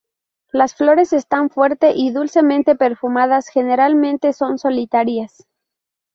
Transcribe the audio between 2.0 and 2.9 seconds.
dulcemente